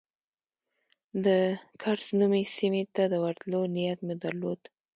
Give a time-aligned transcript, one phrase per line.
[1.25, 1.27] د
[1.81, 4.61] کرز نومي سیمې ته د ورتلو نیت مو درلود.